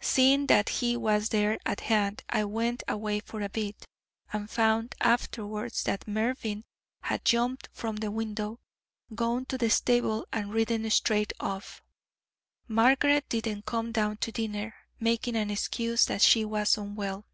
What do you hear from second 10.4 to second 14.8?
ridden straight off. Margaret didn't come down to dinner,